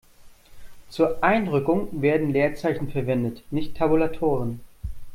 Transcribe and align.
Zur 0.89 1.23
Einrückung 1.23 2.01
werden 2.01 2.31
Leerzeichen 2.33 2.89
verwendet, 2.89 3.43
nicht 3.51 3.77
Tabulatoren. 3.77 4.59